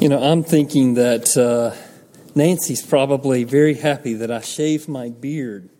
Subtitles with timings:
[0.00, 1.74] You know, I'm thinking that uh,
[2.36, 5.70] Nancy's probably very happy that I shaved my beard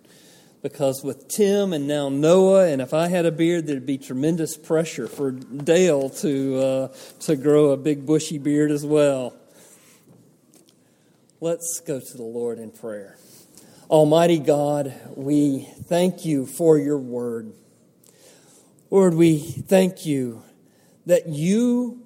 [0.61, 4.57] because with Tim and now Noah, and if I had a beard, there'd be tremendous
[4.57, 6.89] pressure for Dale to uh,
[7.21, 9.37] to grow a big bushy beard as well.
[11.41, 13.19] Let's go to the Lord in prayer.
[13.89, 17.53] Almighty God, we thank you for your word.
[18.91, 20.43] Lord, we thank you
[21.07, 22.05] that you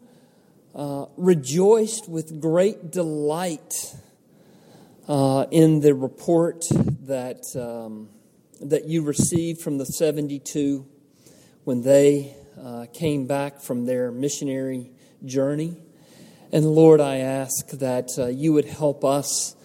[0.75, 3.95] uh, rejoiced with great delight
[5.09, 6.65] uh, in the report
[7.03, 8.09] that, um,
[8.61, 10.87] that you received from the 72
[11.65, 14.91] when they uh, came back from their missionary
[15.25, 15.77] journey.
[16.53, 19.57] And Lord, I ask that uh, you would help us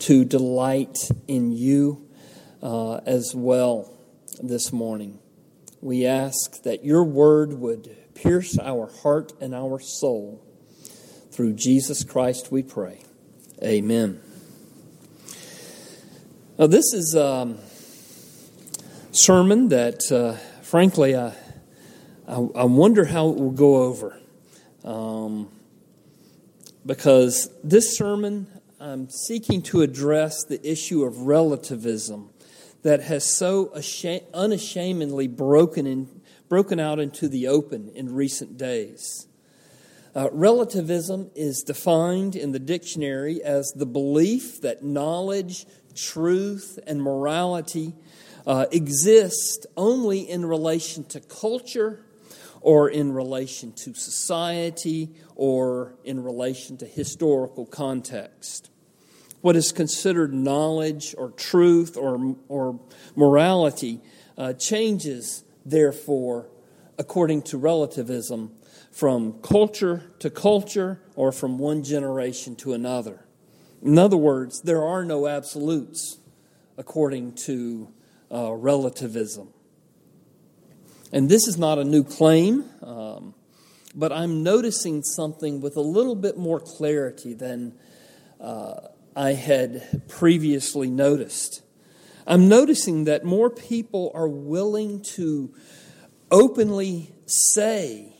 [0.00, 2.08] to delight in you
[2.62, 3.94] uh, as well
[4.42, 5.18] this morning.
[5.80, 10.42] We ask that your word would pierce our heart and our soul
[11.34, 13.00] through Jesus Christ, we pray.
[13.60, 14.20] Amen.
[16.56, 17.56] Now, this is a
[19.10, 21.34] sermon that, uh, frankly, I,
[22.28, 24.16] I, I, wonder how it will go over.
[24.84, 25.48] Um,
[26.86, 28.46] because this sermon,
[28.78, 32.30] I'm seeking to address the issue of relativism
[32.82, 33.72] that has so
[34.32, 39.26] unashamedly broken, in, broken out into the open in recent days.
[40.16, 47.92] Uh, relativism is defined in the dictionary as the belief that knowledge, truth, and morality
[48.46, 52.04] uh, exist only in relation to culture
[52.60, 58.70] or in relation to society or in relation to historical context.
[59.40, 62.80] What is considered knowledge or truth or, or
[63.16, 64.00] morality
[64.38, 66.48] uh, changes, therefore,
[66.98, 68.52] according to relativism,
[68.90, 73.24] from culture to culture or from one generation to another.
[73.82, 76.18] In other words, there are no absolutes
[76.78, 77.92] according to
[78.32, 79.48] uh, relativism.
[81.12, 83.34] And this is not a new claim, um,
[83.94, 87.74] but I'm noticing something with a little bit more clarity than
[88.40, 88.74] uh,
[89.14, 91.62] I had previously noticed.
[92.26, 95.54] I'm noticing that more people are willing to
[96.30, 98.14] openly say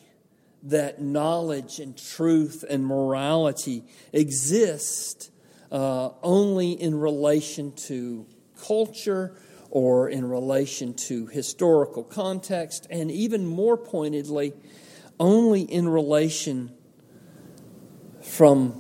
[0.65, 5.31] that knowledge and truth and morality exist
[5.71, 8.27] uh, only in relation to
[8.67, 9.37] culture
[9.71, 14.53] or in relation to historical context, and even more pointedly,
[15.19, 16.73] only in relation
[18.23, 18.71] from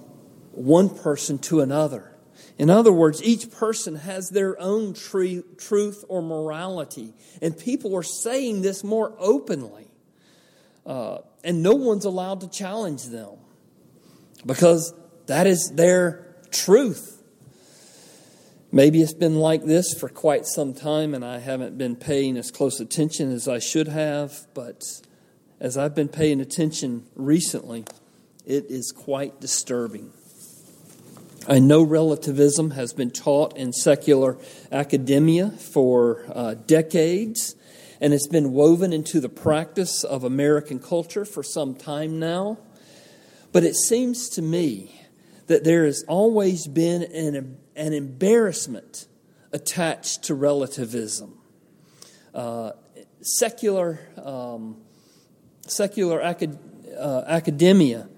[0.53, 2.14] one person to another.
[2.57, 8.63] In other words, each person has their own truth or morality, and people are saying
[8.63, 9.91] this more openly.
[10.87, 13.37] Uh, and no one's allowed to challenge them
[14.45, 14.93] because
[15.27, 17.23] that is their truth.
[18.71, 22.51] Maybe it's been like this for quite some time and I haven't been paying as
[22.51, 24.83] close attention as I should have, but
[25.61, 27.85] as I've been paying attention recently,
[28.45, 30.13] it is quite disturbing.
[31.47, 34.39] I know relativism has been taught in secular
[34.73, 37.55] academia for uh, decades
[38.01, 42.59] and it's been woven into the practice of American culture for some time now.
[43.53, 44.99] But it seems to me
[45.47, 49.07] that there has always been an, an embarrassment
[49.53, 51.39] attached to relativism.
[52.35, 52.73] Uh,
[53.21, 54.79] secular um,
[55.67, 56.59] secular acad-
[56.99, 58.09] uh, academia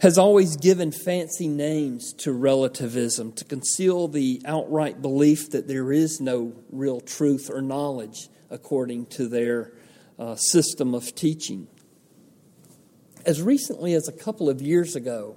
[0.00, 6.20] has always given fancy names to relativism to conceal the outright belief that there is
[6.20, 9.72] no real truth or knowledge according to their
[10.18, 11.66] uh, system of teaching.
[13.26, 15.36] As recently as a couple of years ago,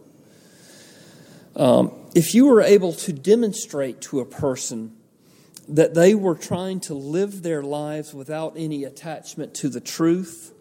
[1.56, 4.96] um, if you were able to demonstrate to a person
[5.68, 10.54] that they were trying to live their lives without any attachment to the truth,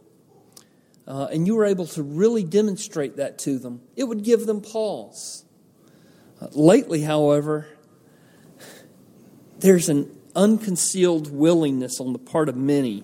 [1.11, 4.61] uh, and you were able to really demonstrate that to them, it would give them
[4.61, 5.45] pause.
[6.41, 7.67] Uh, lately, however,
[9.59, 13.03] there's an unconcealed willingness on the part of many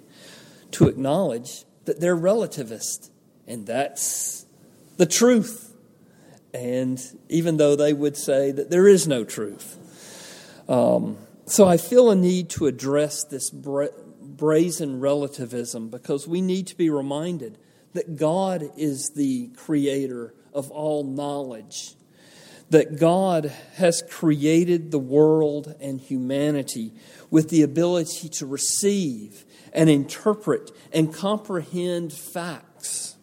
[0.70, 3.10] to acknowledge that they're relativist,
[3.44, 4.46] and that's
[4.98, 5.74] the truth.
[6.54, 10.62] And even though they would say that there is no truth.
[10.68, 13.88] Um, so I feel a need to address this bra-
[14.22, 17.58] brazen relativism because we need to be reminded
[17.96, 21.96] that God is the creator of all knowledge
[22.70, 26.92] that God has created the world and humanity
[27.30, 33.14] with the ability to receive and interpret and comprehend facts.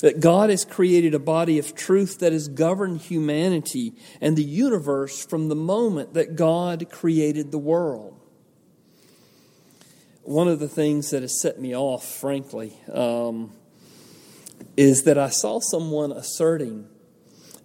[0.00, 5.24] that God has created a body of truth that has governed humanity and the universe
[5.24, 8.20] from the moment that God created the world.
[10.22, 13.52] One of the things that has set me off, frankly, um,
[14.76, 16.86] is that I saw someone asserting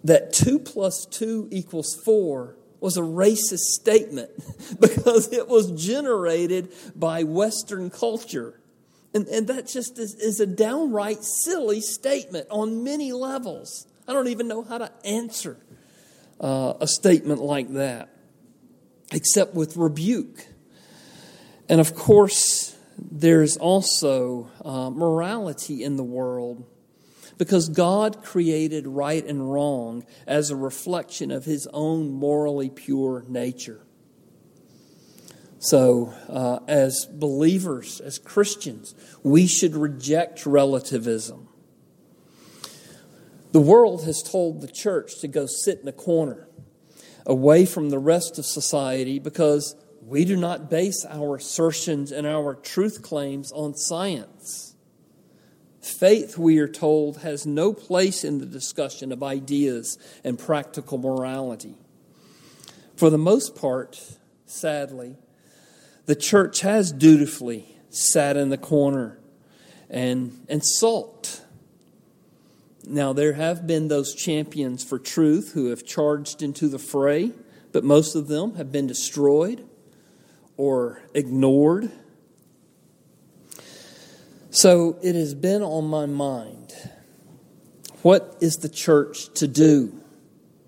[0.04, 4.30] that 2 plus 2 equals 4 was a racist statement
[4.80, 8.60] because it was generated by Western culture.
[9.14, 13.88] And, and that just is, is a downright silly statement on many levels.
[14.08, 15.58] I don't even know how to answer
[16.40, 18.10] uh, a statement like that,
[19.12, 20.46] except with rebuke.
[21.68, 26.66] And of course, there's also uh, morality in the world
[27.40, 33.82] because God created right and wrong as a reflection of His own morally pure nature.
[35.58, 38.94] So, uh, as believers, as Christians,
[39.24, 41.48] we should reject relativism.
[43.52, 46.48] The world has told the church to go sit in a corner
[47.26, 52.56] away from the rest of society because we do not base our assertions and our
[52.56, 54.69] truth claims on science.
[55.90, 61.76] Faith, we are told, has no place in the discussion of ideas and practical morality.
[62.96, 65.18] For the most part, sadly,
[66.06, 69.20] the church has dutifully sat in the corner
[69.90, 71.42] and, and sulked.
[72.86, 77.32] Now, there have been those champions for truth who have charged into the fray,
[77.72, 79.64] but most of them have been destroyed
[80.58, 81.92] or ignored.
[84.52, 86.74] So it has been on my mind
[88.02, 89.94] what is the church to do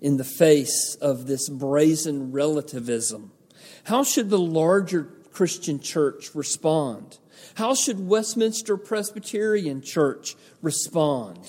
[0.00, 3.32] in the face of this brazen relativism?
[3.84, 7.18] How should the larger Christian church respond?
[7.54, 11.40] How should Westminster Presbyterian Church respond?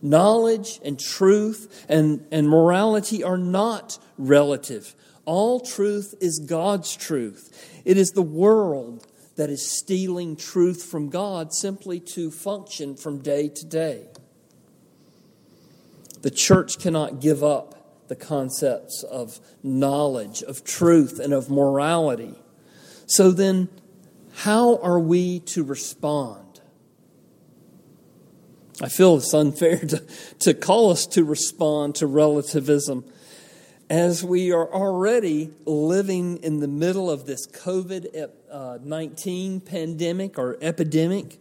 [0.00, 4.94] Knowledge and truth and, and morality are not relative.
[5.24, 7.80] All truth is God's truth.
[7.84, 13.48] It is the world that is stealing truth from God simply to function from day
[13.48, 14.08] to day.
[16.20, 22.34] The church cannot give up the concepts of knowledge, of truth, and of morality.
[23.06, 23.68] So then,
[24.34, 26.60] how are we to respond?
[28.80, 30.02] I feel it's unfair to,
[30.40, 33.04] to call us to respond to relativism
[33.92, 40.56] as we are already living in the middle of this COVID uh, 19 pandemic or
[40.62, 41.38] epidemic,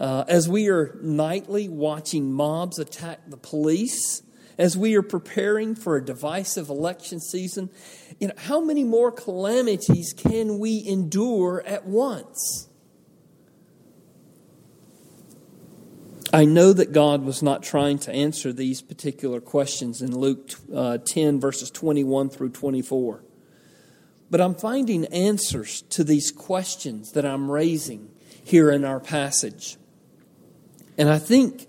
[0.00, 4.20] uh, as we are nightly watching mobs attack the police,
[4.58, 7.70] as we are preparing for a divisive election season,
[8.18, 12.66] you know, how many more calamities can we endure at once?
[16.34, 20.96] I know that God was not trying to answer these particular questions in Luke uh,
[20.96, 23.22] 10, verses 21 through 24.
[24.30, 28.08] But I'm finding answers to these questions that I'm raising
[28.42, 29.76] here in our passage.
[30.96, 31.66] And I think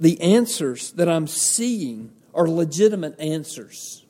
[0.00, 4.06] the answers that I'm seeing are legitimate answers.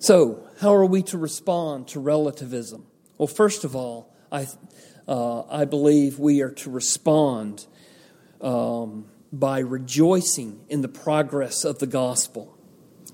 [0.00, 2.84] So, how are we to respond to relativism?
[3.16, 4.48] Well, first of all, I,
[5.06, 7.66] uh, I believe we are to respond
[8.42, 12.58] um, by rejoicing in the progress of the gospel.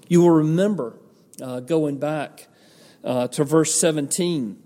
[0.09, 0.99] You will remember,
[1.41, 2.49] uh, going back
[3.05, 4.61] uh, to verse 17,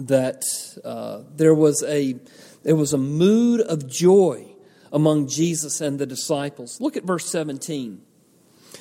[0.00, 0.44] that
[0.84, 2.16] uh, there was a
[2.62, 4.54] there was a mood of joy
[4.92, 6.80] among Jesus and the disciples.
[6.80, 8.00] Look at verse 17.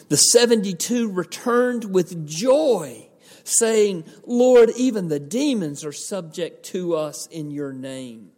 [0.09, 3.09] The 72 returned with joy,
[3.43, 8.31] saying, Lord, even the demons are subject to us in your name.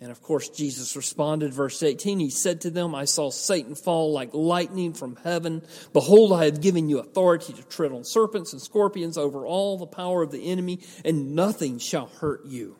[0.00, 4.12] And of course, Jesus responded, verse 18, He said to them, I saw Satan fall
[4.12, 5.62] like lightning from heaven.
[5.94, 9.86] Behold, I have given you authority to tread on serpents and scorpions over all the
[9.86, 12.76] power of the enemy, and nothing shall hurt you.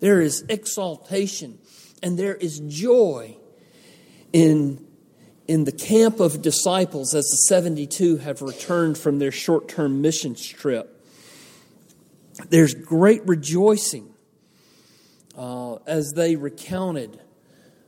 [0.00, 1.58] There is exaltation
[2.02, 3.36] and there is joy
[4.32, 4.84] in,
[5.48, 10.34] in the camp of disciples as the 72 have returned from their short term mission
[10.34, 10.90] trip.
[12.50, 14.13] There's great rejoicing
[15.36, 17.20] uh, as they recounted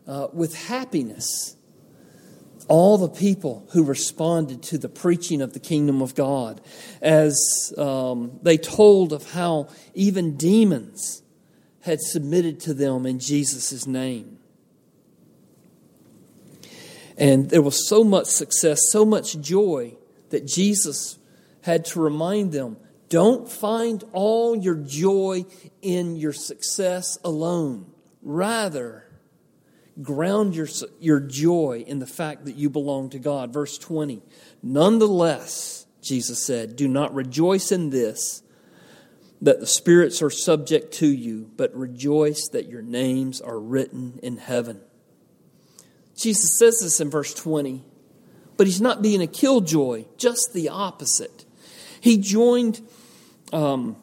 [0.07, 1.57] uh, with happiness
[2.69, 6.61] all the people who responded to the preaching of the kingdom of God,
[7.01, 11.23] as um, they told of how even demons
[11.83, 14.39] had submitted to them in Jesus' name.
[17.17, 19.97] And there was so much success, so much joy
[20.31, 21.19] that Jesus
[21.63, 22.77] had to remind them
[23.09, 25.45] don't find all your joy
[25.83, 27.93] in your success alone.
[28.23, 29.07] Rather,
[30.03, 30.69] ground your,
[31.01, 33.53] your joy in the fact that you belong to God.
[33.53, 34.23] Verse 20
[34.63, 38.43] Nonetheless, Jesus said, do not rejoice in this,
[39.41, 44.37] that the spirits are subject to you, but rejoice that your names are written in
[44.37, 44.81] heaven.
[46.17, 47.85] Jesus says this in verse 20,
[48.57, 51.45] but he's not being a killjoy, just the opposite.
[52.01, 52.81] He joined,
[53.53, 53.97] um,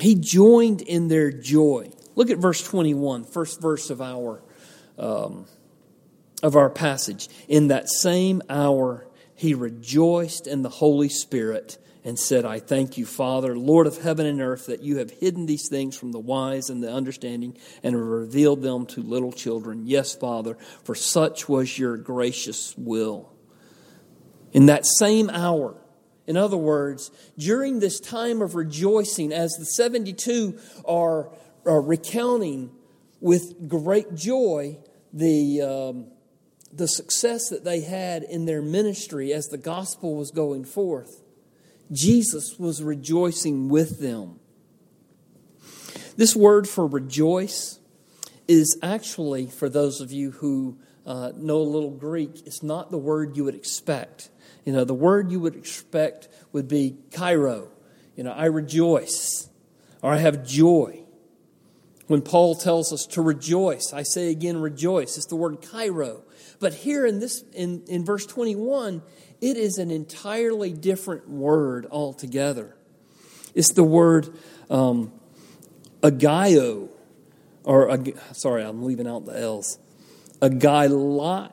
[0.00, 1.90] he joined in their joy.
[2.16, 4.42] Look at verse 21, first verse of our,
[4.98, 5.46] um,
[6.42, 7.28] of our passage.
[7.48, 13.06] In that same hour, he rejoiced in the Holy Spirit and said, I thank you,
[13.06, 16.68] Father, Lord of heaven and earth, that you have hidden these things from the wise
[16.68, 19.86] and the understanding and have revealed them to little children.
[19.86, 23.32] Yes, Father, for such was your gracious will.
[24.52, 25.76] In that same hour,
[26.26, 31.30] in other words, during this time of rejoicing, as the 72 are,
[31.66, 32.70] are recounting
[33.20, 34.78] with great joy
[35.12, 36.06] the, um,
[36.72, 41.22] the success that they had in their ministry as the gospel was going forth,
[41.92, 44.40] Jesus was rejoicing with them.
[46.16, 47.80] This word for rejoice
[48.48, 52.98] is actually, for those of you who uh, know a little Greek, it's not the
[52.98, 54.30] word you would expect.
[54.64, 57.68] You know, the word you would expect would be chairo.
[58.16, 59.48] You know, I rejoice
[60.02, 61.00] or I have joy.
[62.06, 65.16] When Paul tells us to rejoice, I say again, rejoice.
[65.16, 66.22] It's the word chairo.
[66.60, 69.02] But here in this in, in verse 21,
[69.40, 72.76] it is an entirely different word altogether.
[73.54, 74.36] It's the word
[74.70, 75.12] um,
[76.02, 76.88] agio,
[77.62, 77.98] or
[78.32, 79.78] sorry, I'm leaving out the L's.
[80.40, 81.52] Agilio.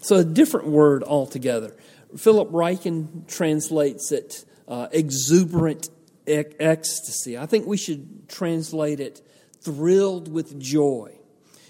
[0.00, 1.76] So a different word altogether.
[2.16, 5.88] Philip Ryken translates it uh, exuberant
[6.26, 7.38] ecstasy.
[7.38, 9.20] I think we should translate it
[9.60, 11.16] thrilled with joy.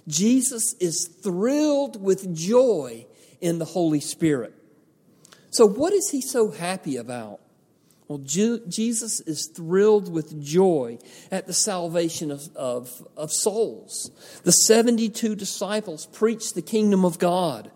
[0.07, 3.07] Jesus is thrilled with joy
[3.41, 4.55] in the Holy Spirit.
[5.51, 7.41] So, what is he so happy about?
[8.11, 10.99] Well, Jesus is thrilled with joy
[11.31, 14.11] at the salvation of, of, of souls.
[14.43, 17.71] The 72 disciples preached the kingdom of God,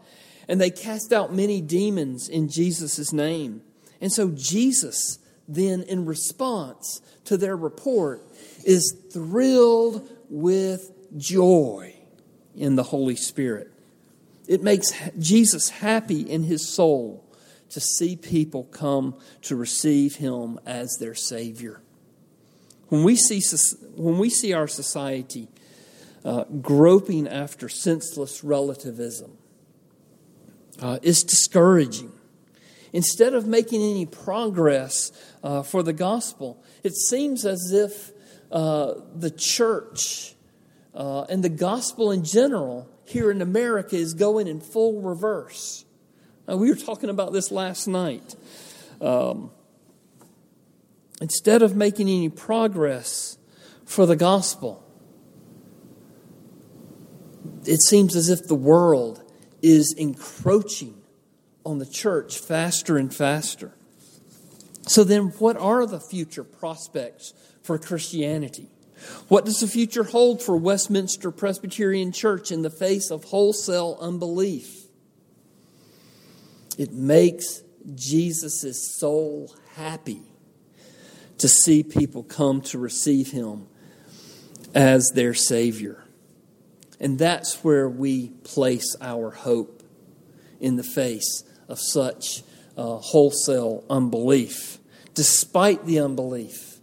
[0.49, 3.63] and they cast out many demons in Jesus' name.
[4.01, 8.23] And so, Jesus, then, in response to their report,
[8.65, 11.95] is thrilled with joy
[12.55, 13.71] in the Holy Spirit.
[14.47, 17.25] It makes Jesus happy in his soul
[17.71, 21.81] to see people come to receive him as their Savior.
[22.89, 23.41] When we see,
[23.97, 25.49] when we see our society
[26.25, 29.37] uh, groping after senseless relativism,
[30.81, 32.12] uh, it's discouraging.
[32.93, 35.11] Instead of making any progress
[35.43, 38.12] uh, for the gospel, it seems as if
[38.52, 40.35] uh, the church
[40.95, 45.85] uh, and the gospel in general here in America is going in full reverse.
[46.47, 48.37] We were talking about this last night.
[49.00, 49.50] Um,
[51.21, 53.38] instead of making any progress
[53.87, 54.85] for the gospel,
[57.64, 59.24] it seems as if the world
[59.64, 61.00] is encroaching
[61.64, 63.73] on the church faster and faster.
[64.87, 68.68] So, then what are the future prospects for Christianity?
[69.28, 74.85] What does the future hold for Westminster Presbyterian Church in the face of wholesale unbelief?
[76.76, 77.62] It makes
[77.94, 80.23] Jesus' soul happy
[81.38, 83.66] to see people come to receive him
[84.75, 86.04] as their Savior.
[87.01, 89.83] And that's where we place our hope
[90.61, 92.43] in the face of such
[92.77, 94.79] uh, wholesale unbelief.
[95.15, 96.79] Despite the unbelief,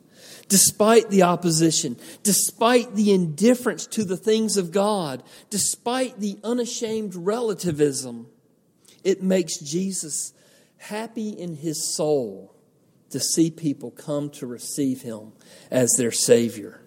[0.48, 8.28] despite the opposition, despite the indifference to the things of God, despite the unashamed relativism,
[9.04, 10.34] it makes Jesus
[10.78, 12.56] happy in his soul
[13.12, 15.34] to see people come to receive him
[15.70, 16.81] as their Savior.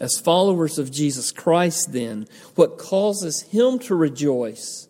[0.00, 4.88] As followers of Jesus Christ, then, what causes him to rejoice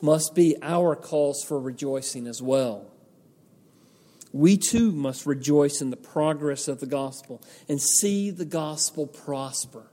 [0.00, 2.94] must be our cause for rejoicing as well
[4.34, 9.86] we too must rejoice in the progress of the gospel and see the gospel prosper,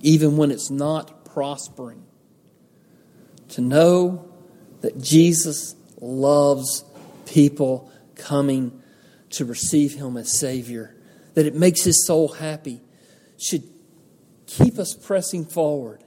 [0.00, 2.04] even when it's not prospering.
[3.48, 4.32] To know
[4.80, 6.84] that Jesus loves
[7.26, 8.80] people coming
[9.30, 10.94] to receive Him as Savior,
[11.34, 12.80] that it makes His soul happy,
[13.38, 13.64] should
[14.46, 16.04] keep us pressing forward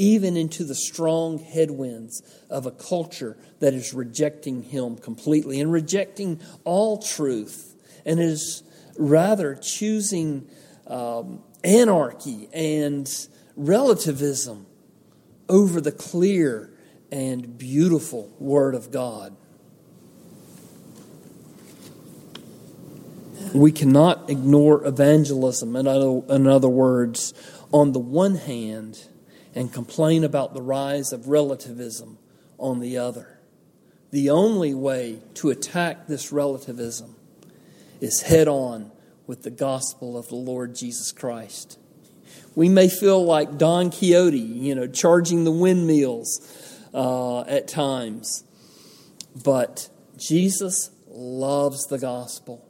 [0.00, 6.40] even into the strong headwinds of a culture that is rejecting him completely and rejecting
[6.64, 7.76] all truth
[8.06, 8.62] and is
[8.96, 10.48] rather choosing
[10.86, 14.64] um, anarchy and relativism
[15.50, 16.72] over the clear
[17.12, 19.36] and beautiful Word of God.
[23.54, 27.34] We cannot ignore evangelism, in other, in other words,
[27.72, 29.08] on the one hand,
[29.54, 32.18] and complain about the rise of relativism
[32.58, 33.40] on the other.
[34.12, 37.16] The only way to attack this relativism
[38.00, 38.92] is head on
[39.26, 41.78] with the gospel of the Lord Jesus Christ.
[42.54, 48.44] We may feel like Don Quixote, you know, charging the windmills uh, at times,
[49.42, 52.69] but Jesus loves the gospel.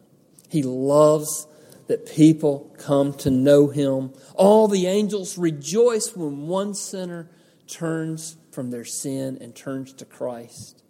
[0.51, 1.47] He loves
[1.87, 4.13] that people come to know him.
[4.35, 7.31] All the angels rejoice when one sinner
[7.67, 10.83] turns from their sin and turns to Christ.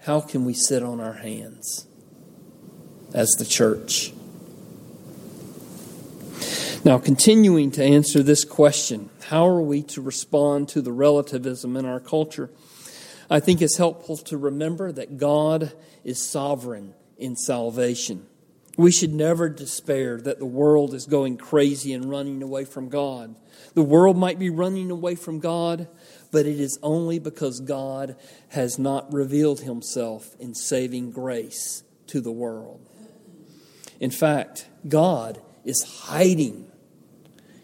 [0.00, 1.86] How can we sit on our hands
[3.12, 4.12] as the church?
[6.82, 11.84] Now, continuing to answer this question, how are we to respond to the relativism in
[11.84, 12.50] our culture?
[13.28, 15.72] I think it's helpful to remember that God
[16.04, 18.26] is sovereign in salvation.
[18.76, 23.36] We should never despair that the world is going crazy and running away from God.
[23.74, 25.88] The world might be running away from God,
[26.30, 28.16] but it is only because God
[28.48, 32.80] has not revealed himself in saving grace to the world.
[33.98, 36.70] In fact, God is hiding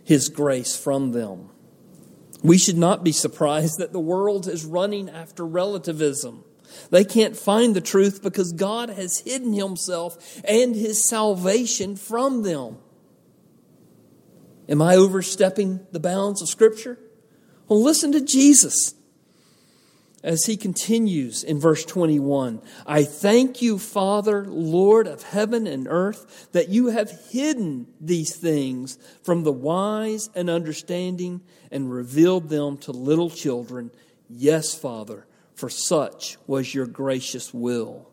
[0.05, 1.49] his grace from them.
[2.43, 6.45] We should not be surprised that the world is running after relativism.
[6.91, 12.79] They can't find the truth because God has hidden himself and his salvation from them.
[14.69, 16.99] Am I overstepping the bounds of Scripture?
[17.69, 18.95] Well, listen to Jesus
[20.23, 26.49] as he continues in verse 21 I thank you, Father, Lord of heaven and earth,
[26.53, 32.93] that you have hidden these things from the wise and understanding and revealed them to
[32.93, 33.91] little children.
[34.29, 38.09] Yes, Father for such was your gracious will.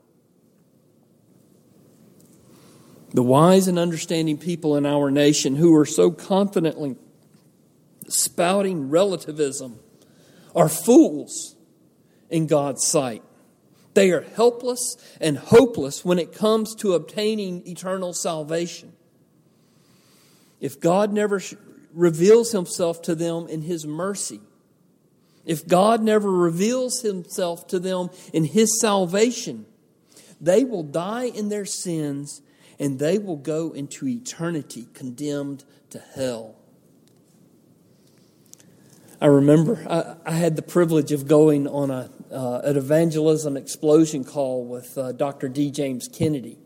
[3.13, 6.95] The wise and understanding people in our nation who are so confidently
[8.07, 9.77] spouting relativism
[10.55, 11.55] are fools
[12.29, 13.21] in God's sight.
[13.93, 18.93] They are helpless and hopeless when it comes to obtaining eternal salvation.
[20.59, 21.41] If God never
[21.93, 24.39] reveals himself to them in his mercy,
[25.45, 29.65] if God never reveals himself to them in his salvation,
[30.39, 32.41] they will die in their sins
[32.79, 36.55] and they will go into eternity condemned to hell.
[39.21, 44.25] I remember I, I had the privilege of going on a, uh, an evangelism explosion
[44.25, 45.47] call with uh, Dr.
[45.47, 45.71] D.
[45.71, 46.57] James Kennedy.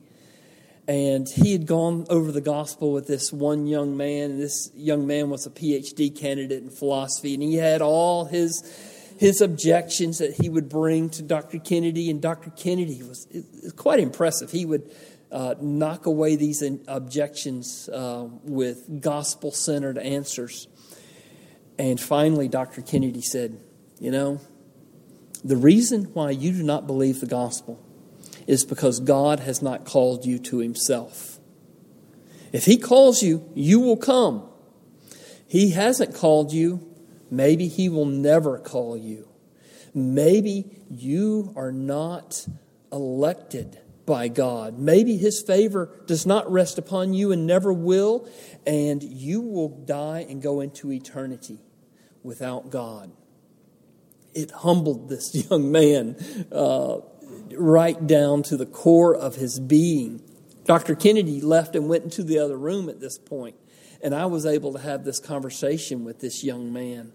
[0.88, 5.06] And he had gone over the gospel with this one young man, and this young
[5.06, 8.64] man was a PhD candidate in philosophy, and he had all his
[9.18, 11.60] his objections that he would bring to Dr.
[11.60, 12.52] Kennedy, and Dr.
[12.52, 13.28] Kennedy was,
[13.76, 14.52] quite impressive.
[14.52, 14.92] He would
[15.32, 20.68] uh, knock away these objections uh, with gospel centered answers.
[21.80, 22.82] And finally, Dr.
[22.82, 23.60] Kennedy said,
[24.00, 24.40] You know,
[25.44, 27.84] the reason why you do not believe the gospel
[28.48, 31.40] is because God has not called you to Himself.
[32.52, 34.50] If He calls you, you will come.
[35.48, 36.88] He hasn't called you,
[37.30, 39.28] maybe He will never call you.
[39.94, 42.48] Maybe you are not
[42.92, 44.80] elected by God.
[44.80, 48.28] Maybe His favor does not rest upon you and never will,
[48.66, 51.60] and you will die and go into eternity
[52.24, 53.12] without God.
[54.34, 56.16] It humbled this young man.
[56.52, 57.00] Uh,
[57.52, 60.22] right down to the core of his being.
[60.66, 60.96] Dr.
[60.96, 63.56] Kennedy left and went into the other room at this point,
[64.02, 67.14] and I was able to have this conversation with this young man.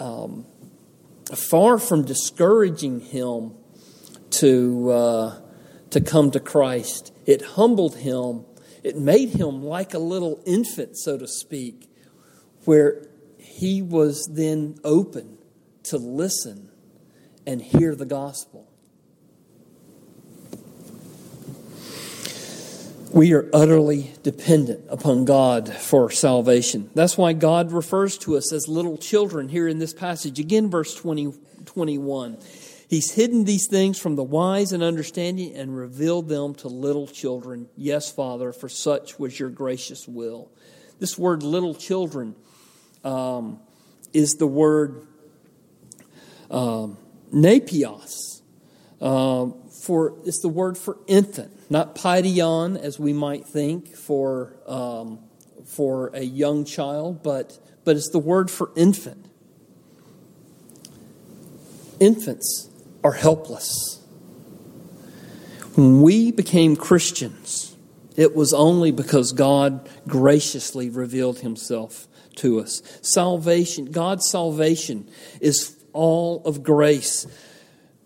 [0.00, 0.46] Um,
[1.34, 3.52] far from discouraging him
[4.30, 5.40] to uh,
[5.90, 8.44] to come to Christ, it humbled him.
[8.82, 11.88] It made him like a little infant, so to speak,
[12.64, 13.06] where
[13.38, 15.38] he was then open
[15.84, 16.70] to listen
[17.46, 18.63] and hear the gospel.
[23.14, 26.90] We are utterly dependent upon God for salvation.
[26.96, 30.40] That's why God refers to us as little children here in this passage.
[30.40, 31.32] Again, verse 20,
[31.64, 32.38] 21.
[32.88, 37.68] He's hidden these things from the wise and understanding and revealed them to little children.
[37.76, 40.50] Yes, Father, for such was your gracious will.
[40.98, 42.34] This word little children
[43.04, 43.60] um,
[44.12, 45.06] is the word
[46.50, 46.98] um,
[47.32, 48.33] nepios.
[49.04, 55.18] Uh, for it's the word for infant not paidion, as we might think, for, um,
[55.64, 59.26] for a young child, but, but it's the word for infant.
[62.00, 62.68] Infants
[63.02, 64.00] are helpless.
[65.74, 67.74] When we became Christians,
[68.16, 72.82] it was only because God graciously revealed himself to us.
[73.02, 75.08] Salvation, God's salvation
[75.40, 77.26] is all of grace.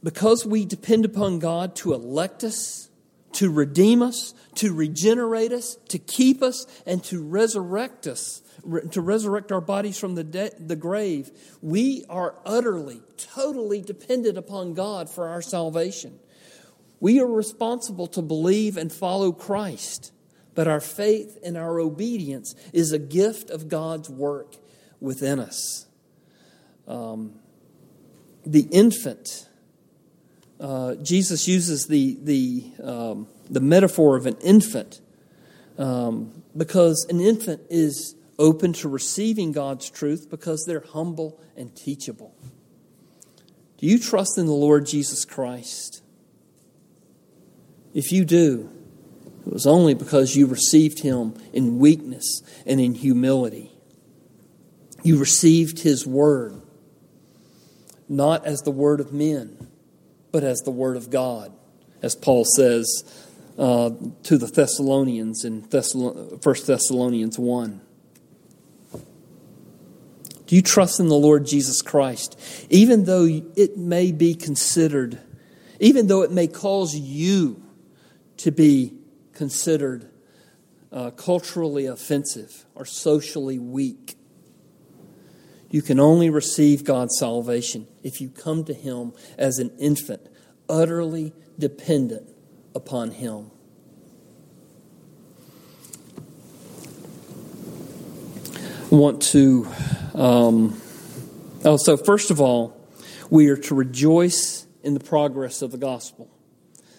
[0.02, 2.88] Because we depend upon God to elect us,
[3.32, 8.42] to redeem us, to regenerate us, to keep us, and to resurrect us,
[8.90, 11.30] to resurrect our bodies from the, de- the grave,
[11.62, 16.18] we are utterly, totally dependent upon God for our salvation.
[17.00, 20.12] We are responsible to believe and follow Christ,
[20.54, 24.56] but our faith and our obedience is a gift of God's work
[25.00, 25.86] within us.
[26.88, 27.38] Um,
[28.44, 29.47] the infant,
[30.60, 35.00] uh, Jesus uses the, the, um, the metaphor of an infant
[35.78, 42.34] um, because an infant is open to receiving God's truth because they're humble and teachable.
[43.78, 46.02] Do you trust in the Lord Jesus Christ?
[47.94, 48.70] If you do,
[49.46, 53.70] it was only because you received him in weakness and in humility.
[55.04, 56.60] You received his word,
[58.08, 59.68] not as the word of men,
[60.32, 61.52] but as the word of God,
[62.02, 62.86] as Paul says
[63.58, 63.90] uh,
[64.24, 67.80] to the Thessalonians in Thessalon- 1 Thessalonians 1.
[70.46, 72.38] Do you trust in the Lord Jesus Christ?
[72.70, 75.18] Even though it may be considered,
[75.78, 77.62] even though it may cause you
[78.38, 78.94] to be
[79.34, 80.08] considered
[80.90, 84.16] uh, culturally offensive or socially weak.
[85.70, 90.26] You can only receive God's salvation if you come to Him as an infant,
[90.68, 92.28] utterly dependent
[92.74, 93.50] upon Him.
[98.90, 99.68] I want to.
[100.14, 100.80] Um,
[101.64, 102.74] oh, so first of all,
[103.28, 106.30] we are to rejoice in the progress of the gospel.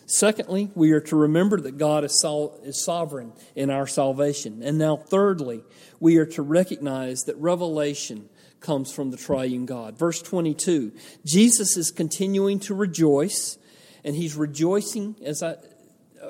[0.05, 4.61] Secondly, we are to remember that God is, sol- is sovereign in our salvation.
[4.63, 5.63] And now, thirdly,
[5.99, 8.29] we are to recognize that revelation
[8.61, 9.97] comes from the triune God.
[9.97, 10.91] Verse 22
[11.25, 13.57] Jesus is continuing to rejoice,
[14.03, 15.55] and he's rejoicing as I,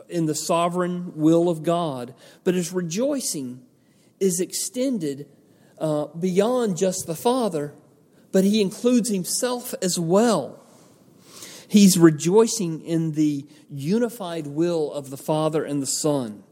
[0.07, 2.13] in the sovereign will of God.
[2.43, 3.61] But his rejoicing
[4.19, 5.27] is extended
[5.79, 7.73] uh, beyond just the Father,
[8.31, 10.63] but he includes himself as well.
[11.67, 16.43] He's rejoicing in the unified will of the Father and the Son.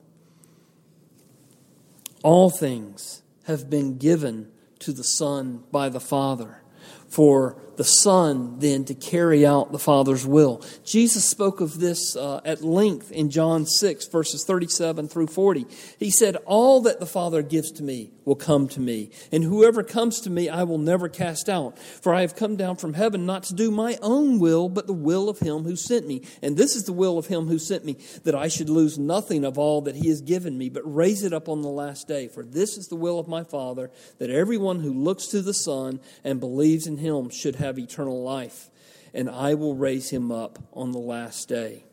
[2.24, 6.62] All things have been given to the Son by the Father.
[7.08, 10.64] For the Son then to carry out the Father's will.
[10.84, 15.66] Jesus spoke of this uh, at length in John 6, verses 37 through 40.
[15.98, 19.84] He said, All that the Father gives to me will come to me, and whoever
[19.84, 21.80] comes to me I will never cast out.
[21.80, 24.94] For I have come down from heaven not to do my own will, but the
[24.94, 26.24] will of him who sent me.
[26.42, 29.46] And this is the will of him who sent me, that I should lose nothing
[29.46, 32.28] of all that he has given me, but raise it up on the last day.
[32.28, 36.00] For this is the will of my Father, that everyone who looks to the Son
[36.24, 38.70] and believes in him should have have eternal life,
[39.14, 41.84] and I will raise him up on the last day.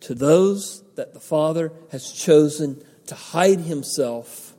[0.00, 4.54] To those that the Father has chosen to hide himself,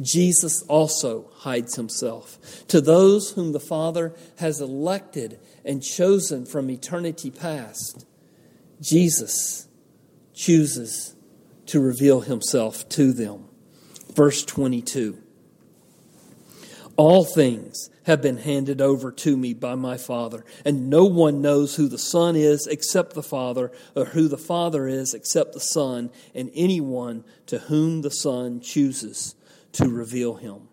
[0.00, 2.66] Jesus also hides himself.
[2.68, 8.06] To those whom the Father has elected and chosen from eternity past,
[8.80, 9.68] Jesus
[10.32, 11.14] chooses
[11.66, 13.44] to reveal himself to them.
[14.14, 15.18] Verse 22
[16.96, 20.44] All things have been handed over to me by my Father.
[20.64, 24.88] And no one knows who the Son is except the Father, or who the Father
[24.88, 29.36] is except the Son, and anyone to whom the Son chooses
[29.72, 30.68] to reveal him.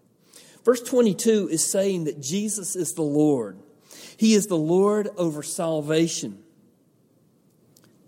[0.65, 3.59] Verse 22 is saying that Jesus is the Lord.
[4.17, 6.43] He is the Lord over salvation.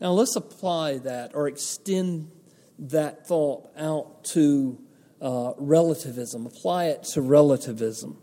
[0.01, 2.31] Now let's apply that or extend
[2.79, 4.81] that thought out to
[5.21, 6.47] uh, relativism.
[6.47, 8.17] Apply it to relativism.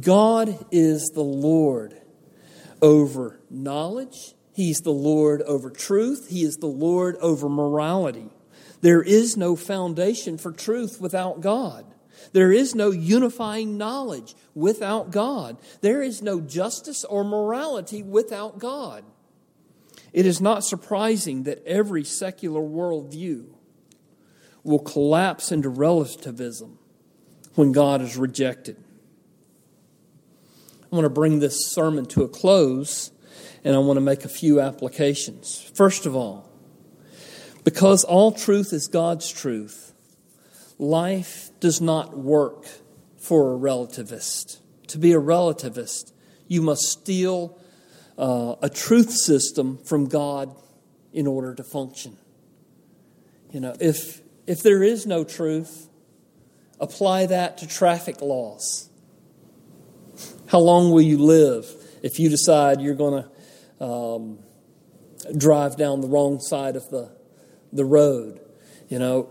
[0.00, 2.00] God is the Lord
[2.80, 8.30] over knowledge, He's the Lord over truth, He is the Lord over morality.
[8.80, 11.86] There is no foundation for truth without God.
[12.32, 15.58] There is no unifying knowledge without God.
[15.80, 19.04] There is no justice or morality without God.
[20.12, 23.46] It is not surprising that every secular worldview
[24.62, 26.78] will collapse into relativism
[27.54, 28.81] when God is rejected.
[30.92, 33.10] I want to bring this sermon to a close
[33.64, 35.70] and I want to make a few applications.
[35.74, 36.50] First of all,
[37.64, 39.94] because all truth is God's truth,
[40.78, 42.66] life does not work
[43.16, 44.58] for a relativist.
[44.88, 46.12] To be a relativist,
[46.46, 47.58] you must steal
[48.18, 50.54] uh, a truth system from God
[51.14, 52.18] in order to function.
[53.50, 55.88] You know, if, if there is no truth,
[56.78, 58.90] apply that to traffic laws.
[60.46, 61.66] How long will you live
[62.02, 64.38] if you decide you're going to um,
[65.36, 67.10] drive down the wrong side of the,
[67.72, 68.40] the road?
[68.88, 69.28] You know,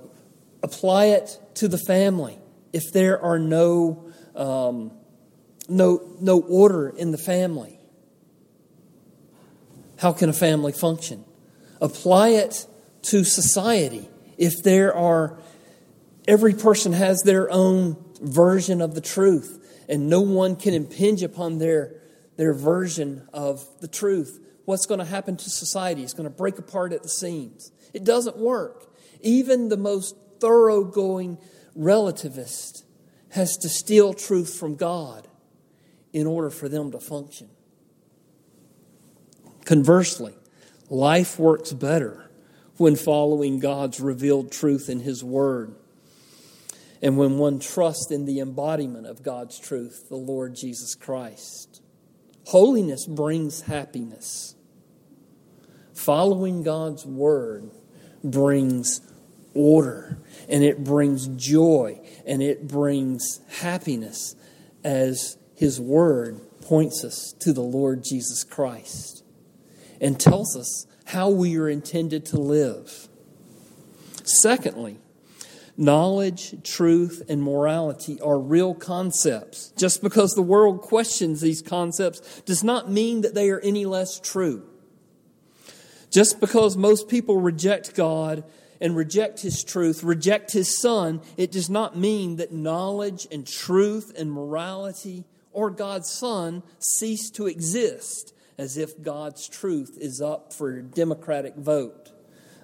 [0.63, 2.37] apply it to the family.
[2.73, 4.91] If there are no, um,
[5.69, 7.77] no, no order in the family,
[9.99, 11.23] how can a family function?
[11.79, 12.65] Apply it
[13.03, 14.09] to society.
[14.37, 15.37] If there are,
[16.27, 19.60] every person has their own version of the truth,
[19.91, 22.01] and no one can impinge upon their,
[22.37, 26.01] their version of the truth, what's going to happen to society?
[26.01, 27.73] It's going to break apart at the seams.
[27.93, 28.95] It doesn't work.
[29.19, 31.37] Even the most thoroughgoing
[31.77, 32.83] relativist
[33.31, 35.27] has to steal truth from God
[36.13, 37.49] in order for them to function.
[39.65, 40.33] Conversely,
[40.89, 42.31] life works better
[42.77, 45.75] when following God's revealed truth in His Word
[47.01, 51.81] and when one trusts in the embodiment of God's truth, the Lord Jesus Christ.
[52.45, 54.55] Holiness brings happiness.
[55.93, 57.71] Following God's Word
[58.23, 59.01] brings
[59.53, 64.35] order and it brings joy and it brings happiness
[64.83, 69.23] as His Word points us to the Lord Jesus Christ
[69.99, 73.07] and tells us how we are intended to live.
[74.23, 74.99] Secondly,
[75.81, 79.73] knowledge, truth, and morality are real concepts.
[79.75, 84.19] Just because the world questions these concepts does not mean that they are any less
[84.19, 84.63] true.
[86.11, 88.43] Just because most people reject God
[88.79, 94.13] and reject His truth, reject His Son, it does not mean that knowledge and truth
[94.17, 100.81] and morality or God's Son cease to exist as if God's truth is up for
[100.81, 102.11] democratic vote,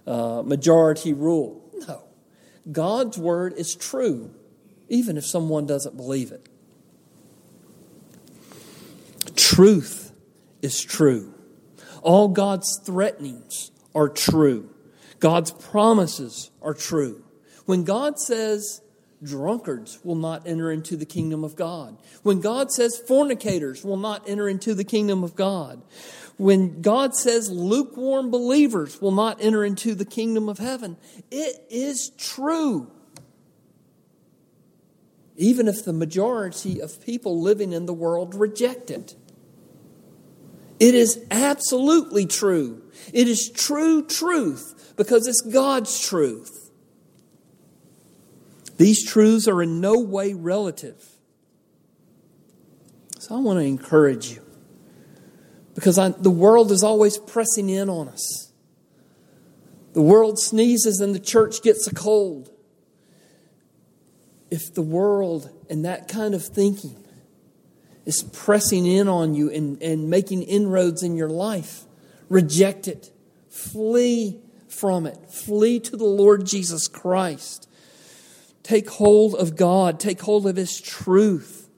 [0.06, 1.67] uh, majority rule.
[2.72, 4.34] God's word is true,
[4.90, 6.48] even if someone doesn't believe it.
[9.36, 10.12] Truth
[10.62, 11.34] is true.
[12.02, 14.70] All God's threatenings are true.
[15.20, 17.24] God's promises are true.
[17.66, 18.82] When God says
[19.24, 24.30] drunkards will not enter into the kingdom of God, when God says fornicators will not
[24.30, 25.82] enter into the kingdom of God,
[26.38, 30.98] when God says lukewarm believers will not enter into the kingdom of heaven,
[31.32, 32.92] it is true.
[35.36, 39.16] Even if the majority of people living in the world reject it.
[40.80, 42.84] It is absolutely true.
[43.12, 46.72] It is true truth because it's God's truth.
[48.78, 51.04] These truths are in no way relative.
[53.18, 54.47] So I want to encourage you
[55.78, 58.52] because I, the world is always pressing in on us.
[59.94, 62.50] The world sneezes and the church gets a cold.
[64.50, 67.06] If the world and that kind of thinking
[68.08, 71.84] is pressing in on you and, and making inroads in your life,
[72.28, 73.12] reject it.
[73.48, 75.30] Flee from it.
[75.30, 77.70] Flee to the Lord Jesus Christ.
[78.64, 80.00] Take hold of God.
[80.00, 81.70] Take hold of His truth,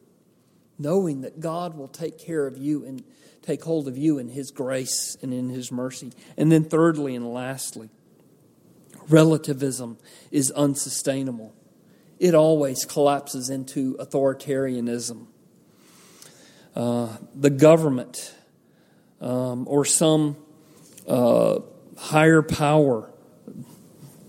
[0.78, 3.04] knowing that God will take care of you and
[3.50, 6.12] take hold of you in His grace and in His mercy.
[6.38, 7.90] And then, thirdly and lastly,
[9.08, 9.98] relativism
[10.30, 11.54] is unsustainable.
[12.20, 15.26] It always collapses into authoritarianism.
[16.76, 18.36] Uh, the government
[19.20, 20.38] um, or some
[21.08, 21.60] uh,
[21.98, 23.10] higher power,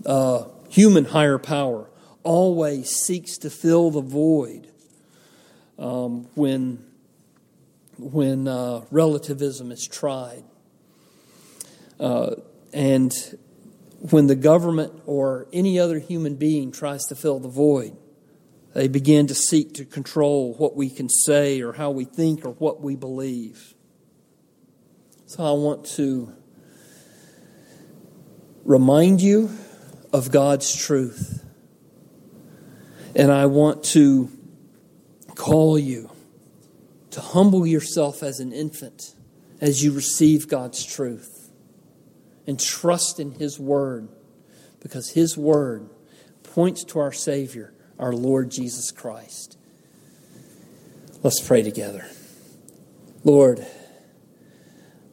[0.05, 1.89] uh, human higher power,
[2.23, 4.67] always seeks to fill the void
[5.77, 6.83] um, when,
[8.01, 10.43] when uh, relativism is tried.
[11.99, 12.35] Uh,
[12.73, 13.13] and
[14.09, 17.95] when the government or any other human being tries to fill the void,
[18.73, 22.51] they begin to seek to control what we can say or how we think or
[22.51, 23.75] what we believe.
[25.25, 26.33] So I want to
[28.63, 29.49] remind you
[30.13, 31.45] of God's truth.
[33.15, 34.29] And I want to
[35.35, 36.09] call you
[37.11, 39.13] to humble yourself as an infant
[39.59, 41.51] as you receive God's truth
[42.47, 44.09] and trust in His Word
[44.79, 45.89] because His Word
[46.43, 49.57] points to our Savior, our Lord Jesus Christ.
[51.23, 52.05] Let's pray together.
[53.23, 53.65] Lord,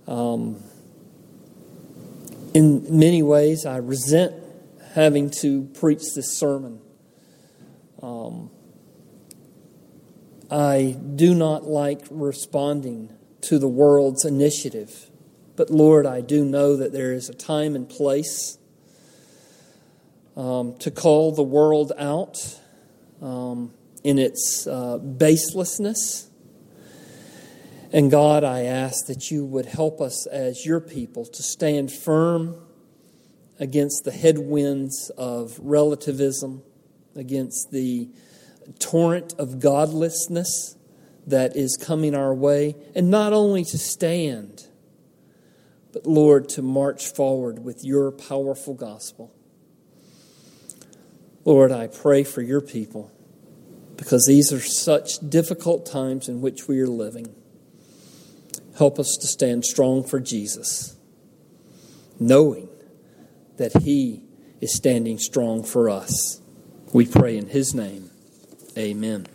[0.06, 0.62] um,
[2.54, 4.32] in many ways, I resent
[4.94, 6.80] having to preach this sermon
[8.00, 8.50] Um,
[10.50, 15.10] I do not like responding to the world's initiative,
[15.56, 18.58] but Lord, I do know that there is a time and place
[20.36, 22.60] um, to call the world out
[23.20, 26.28] um, in its uh, baselessness.
[27.92, 32.54] And God, I ask that you would help us as your people to stand firm
[33.58, 36.62] against the headwinds of relativism,
[37.16, 38.08] against the
[38.78, 40.76] torrent of godlessness
[41.26, 44.66] that is coming our way, and not only to stand,
[45.92, 49.34] but Lord, to march forward with your powerful gospel.
[51.44, 53.10] Lord, I pray for your people
[53.96, 57.34] because these are such difficult times in which we are living.
[58.76, 60.96] Help us to stand strong for Jesus,
[62.20, 62.68] knowing
[63.56, 64.22] that He
[64.60, 66.40] is standing strong for us.
[66.92, 68.07] We pray in His name.
[68.78, 69.26] Amen.